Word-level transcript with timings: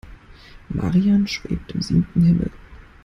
Marian 0.69 1.27
schwebt 1.27 1.73
im 1.73 1.81
siebten 1.83 2.23
Himmel. 2.23 2.49